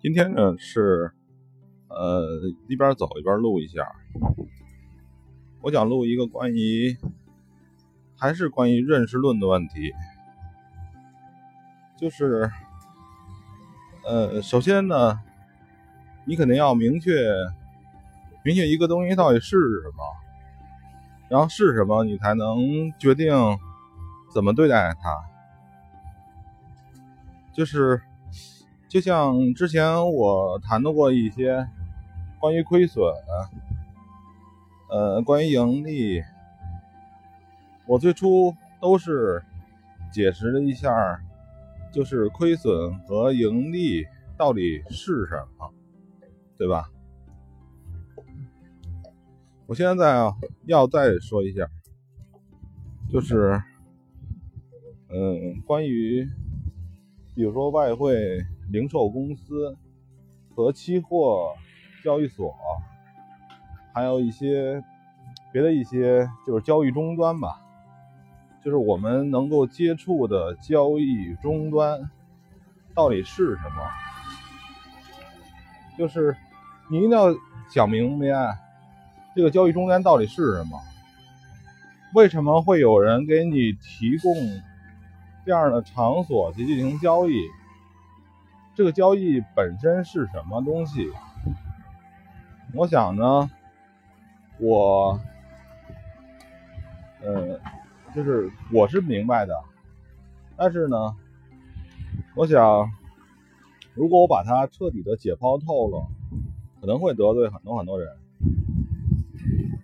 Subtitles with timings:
[0.00, 1.10] 今天呢是，
[1.88, 3.84] 呃，一边走一边录一下。
[5.60, 6.96] 我想录一个关于，
[8.16, 9.92] 还是关于认识论的问题。
[11.96, 12.48] 就是，
[14.04, 15.18] 呃，首先呢，
[16.24, 17.10] 你肯定要明确，
[18.44, 20.04] 明确一个东西到底是什么，
[21.28, 22.56] 然后是什么，你才能
[23.00, 23.34] 决定
[24.32, 25.10] 怎么对待它。
[27.52, 28.00] 就是。
[28.88, 31.68] 就像之前我谈到过一些
[32.40, 33.04] 关于亏损，
[34.88, 36.22] 呃，关于盈利，
[37.86, 39.44] 我最初都是
[40.10, 41.20] 解释了一下，
[41.92, 44.06] 就是亏损和盈利
[44.38, 45.70] 到底是什么，
[46.56, 46.90] 对吧？
[49.66, 50.34] 我现在啊
[50.64, 51.68] 要再说一下，
[53.10, 53.62] 就是，
[55.10, 56.26] 嗯，关于，
[57.34, 58.42] 比如说外汇。
[58.70, 59.76] 零售公司
[60.54, 61.54] 和期货
[62.04, 62.54] 交易所，
[63.94, 64.84] 还有一些
[65.52, 67.60] 别的一些就是交易终端吧，
[68.62, 72.10] 就是我们能够接触的交易终端
[72.94, 73.82] 到底是什么？
[75.96, 76.36] 就是
[76.90, 77.34] 你一定要
[77.70, 78.26] 想明白
[79.34, 80.78] 这个交易终端到底是什么？
[82.14, 84.34] 为什么会有人给你提供
[85.44, 87.32] 这样的场所去进行交易？
[88.78, 91.10] 这个交易本身是什么东西？
[92.74, 93.50] 我想呢，
[94.60, 95.18] 我，
[97.20, 97.58] 呃，
[98.14, 99.60] 就是我是明白的，
[100.56, 101.16] 但是呢，
[102.36, 102.88] 我想，
[103.94, 106.06] 如果我把它彻底的解剖透了，
[106.80, 108.16] 可能会得罪很多很多人，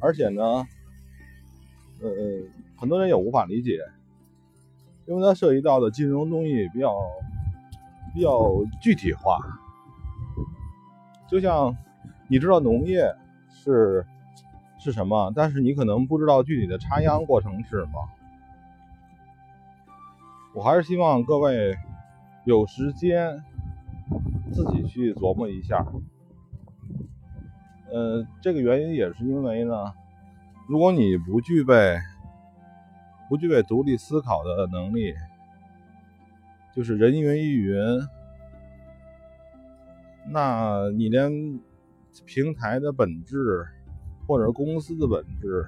[0.00, 0.66] 而且呢，
[2.02, 2.10] 呃，
[2.76, 3.84] 很多人也无法理解，
[5.06, 7.00] 因为它涉及到的金融东西比较。
[8.12, 8.38] 比较
[8.80, 9.38] 具体化，
[11.28, 11.76] 就像
[12.28, 13.14] 你知道农业
[13.48, 14.04] 是
[14.78, 17.92] 是什么，但是你可能不知道具体的插秧过程是什么。
[20.54, 21.76] 我还是希望各位
[22.44, 23.44] 有时间
[24.52, 25.86] 自己去琢磨一下。
[27.92, 29.92] 呃，这个原因也是因为呢，
[30.68, 31.96] 如果你不具备
[33.28, 35.14] 不具备独立思考的能力。
[36.72, 37.76] 就是人云亦云，
[40.28, 41.60] 那你连
[42.24, 43.66] 平台的本质，
[44.26, 45.66] 或者公司的本质，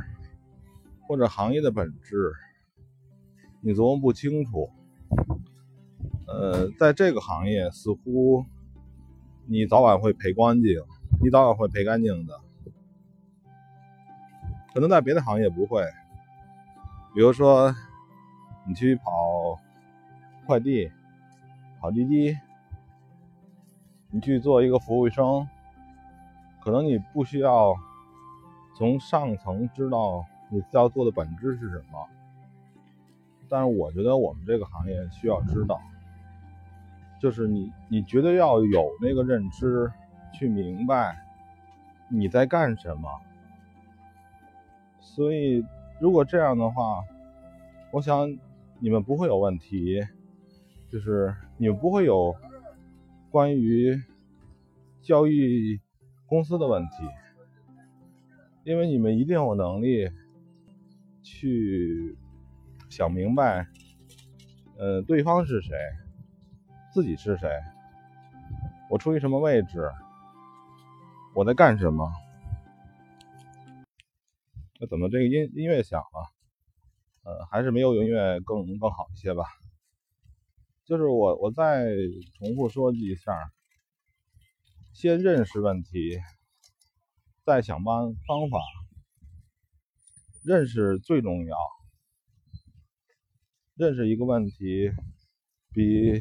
[1.08, 2.32] 或者行业的本质，
[3.60, 4.70] 你琢磨不清楚。
[6.28, 8.46] 呃，在这个行业，似乎
[9.46, 10.80] 你早晚会赔干净，
[11.20, 12.40] 你早晚会赔干净的。
[14.72, 15.82] 可能在别的行业不会，
[17.12, 17.74] 比如说
[18.68, 19.02] 你去跑。
[20.46, 20.90] 快递、
[21.80, 22.36] 跑滴滴，
[24.10, 25.48] 你去做一个服务生，
[26.60, 27.74] 可能你不需要
[28.76, 32.08] 从上层知道你要做的本质是什么，
[33.48, 35.80] 但是我觉得我们这个行业需要知道，
[37.20, 39.90] 就是你你绝对要有那个认知，
[40.32, 41.16] 去明白
[42.08, 43.08] 你在干什么。
[45.00, 45.64] 所以
[46.00, 47.04] 如果这样的话，
[47.90, 48.38] 我想
[48.78, 50.04] 你们不会有问题。
[50.92, 52.36] 就是你们不会有
[53.30, 53.98] 关于
[55.00, 55.80] 交易
[56.26, 57.08] 公司的问题，
[58.62, 60.10] 因为你们一定有能力
[61.22, 62.14] 去
[62.90, 63.66] 想明白，
[64.76, 65.74] 呃，对方是谁，
[66.92, 67.48] 自己是谁，
[68.90, 69.90] 我处于什么位置，
[71.34, 72.12] 我在干什么？
[74.78, 76.32] 那怎么这个音音乐响了？
[77.24, 79.44] 呃，还是没有音乐更更好一些吧。
[80.84, 81.86] 就是我，我再
[82.38, 83.32] 重复说一下：
[84.92, 86.18] 先认识问题，
[87.44, 88.58] 再想办方法。
[90.44, 91.56] 认识最重要，
[93.76, 94.90] 认识一个问题
[95.72, 96.20] 比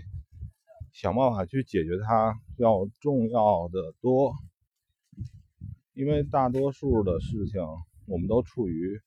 [0.93, 4.35] 想办法去解决它要重要的多。
[5.93, 7.61] 因为大多数的事情，
[8.05, 9.01] 我们都处于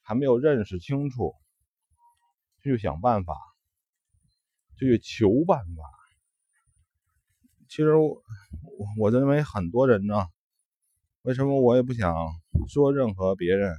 [0.00, 1.34] 还没有认识清楚，
[2.62, 3.49] 去想办法。
[4.80, 5.82] 去求办法。
[7.68, 8.22] 其实我
[8.98, 10.26] 我认为很多人呢，
[11.22, 12.14] 为什么我也不想
[12.66, 13.76] 说任何别人？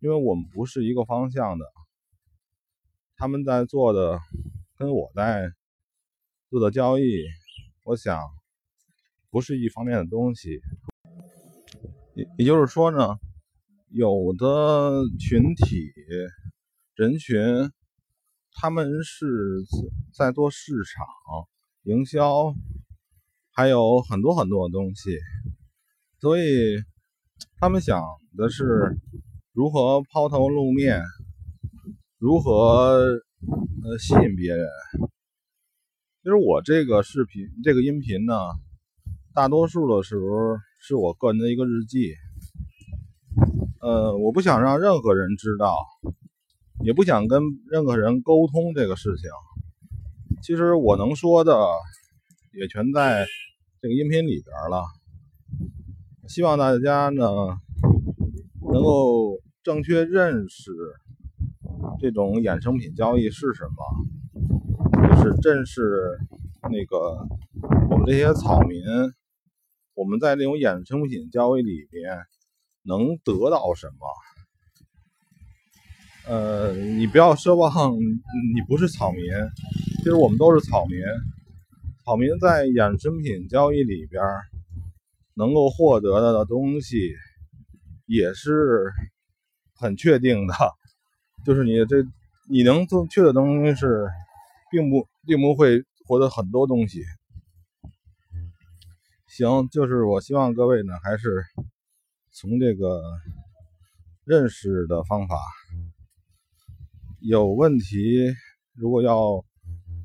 [0.00, 1.64] 因为我们不是一个方向的，
[3.16, 4.20] 他们在做的
[4.76, 5.50] 跟我在
[6.50, 7.24] 做的交易，
[7.84, 8.20] 我想
[9.30, 10.60] 不是一方面的东西。
[12.14, 13.18] 也也就是说呢，
[13.88, 15.90] 有的群体
[16.94, 17.72] 人群。
[18.54, 19.26] 他们是
[20.14, 21.04] 在做市场
[21.82, 22.54] 营销，
[23.50, 25.18] 还有很多很多的东西，
[26.20, 26.76] 所以
[27.58, 28.00] 他们想
[28.36, 28.96] 的是
[29.52, 31.02] 如何抛头露面，
[32.18, 33.20] 如何
[33.82, 34.66] 呃吸引别人。
[36.22, 38.34] 其实我这个视频、这个音频呢，
[39.34, 42.14] 大多数的时候是我个人的一个日记。
[43.80, 45.76] 呃，我不想让任何人知道，
[46.84, 49.28] 也不想跟任何人沟通这个事情。
[50.42, 51.66] 其实我能说的
[52.52, 53.26] 也全在。
[53.80, 54.82] 这个音频里边了，
[56.26, 57.58] 希望大家呢
[58.72, 60.72] 能够正确认识
[62.00, 66.18] 这种衍生品交易是什么，就是正是
[66.70, 67.28] 那个
[67.90, 68.82] 我们这些草民，
[69.92, 72.24] 我们在这种衍生品交易里边
[72.84, 74.06] 能得到什么？
[76.26, 77.70] 呃，你不要奢望
[78.54, 79.24] 你不是草民，
[79.98, 80.98] 其实我们都是草民。
[82.04, 84.22] 草民在衍生品交易里边
[85.34, 87.14] 能够获得的东西
[88.06, 88.90] 也是
[89.74, 90.54] 很确定的，
[91.44, 92.06] 就是你这
[92.48, 94.06] 你能做确的东西是，
[94.70, 97.02] 并不并不会获得很多东西。
[99.28, 101.44] 行，就是我希望各位呢还是
[102.32, 103.02] 从这个
[104.24, 105.36] 认识的方法，
[107.26, 108.34] 有问题
[108.74, 109.44] 如果要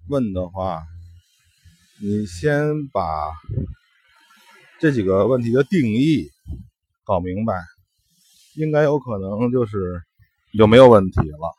[0.07, 0.81] 问的话。
[2.01, 3.01] 你先把
[4.79, 6.29] 这几个问题的定义
[7.03, 7.55] 搞明白，
[8.55, 10.01] 应该有可能就是
[10.57, 11.58] 就没有问题了。